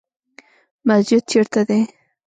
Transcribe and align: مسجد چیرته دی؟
مسجد 0.87 1.21
چیرته 1.29 1.61
دی؟ 1.67 1.79